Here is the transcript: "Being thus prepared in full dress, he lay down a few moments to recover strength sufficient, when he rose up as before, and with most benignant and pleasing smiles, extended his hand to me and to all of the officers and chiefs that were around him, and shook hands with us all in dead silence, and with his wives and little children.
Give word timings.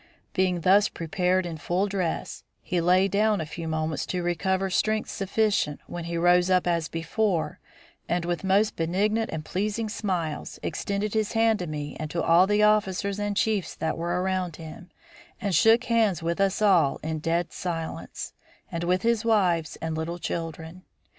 "Being 0.33 0.61
thus 0.61 0.89
prepared 0.89 1.45
in 1.45 1.57
full 1.57 1.85
dress, 1.85 2.43
he 2.63 2.81
lay 2.81 3.07
down 3.07 3.39
a 3.39 3.45
few 3.45 3.67
moments 3.67 4.07
to 4.07 4.23
recover 4.23 4.71
strength 4.71 5.11
sufficient, 5.11 5.79
when 5.85 6.05
he 6.05 6.17
rose 6.17 6.49
up 6.49 6.65
as 6.65 6.89
before, 6.89 7.59
and 8.09 8.25
with 8.25 8.43
most 8.43 8.75
benignant 8.75 9.29
and 9.31 9.45
pleasing 9.45 9.89
smiles, 9.89 10.57
extended 10.63 11.13
his 11.13 11.33
hand 11.33 11.59
to 11.59 11.67
me 11.67 11.95
and 11.99 12.09
to 12.09 12.23
all 12.23 12.45
of 12.45 12.49
the 12.49 12.63
officers 12.63 13.19
and 13.19 13.37
chiefs 13.37 13.75
that 13.75 13.95
were 13.95 14.23
around 14.23 14.55
him, 14.55 14.89
and 15.39 15.53
shook 15.53 15.83
hands 15.83 16.23
with 16.23 16.41
us 16.41 16.63
all 16.63 16.99
in 17.03 17.19
dead 17.19 17.53
silence, 17.53 18.33
and 18.71 18.83
with 18.83 19.03
his 19.03 19.23
wives 19.23 19.75
and 19.83 19.95
little 19.95 20.17
children. 20.17 20.81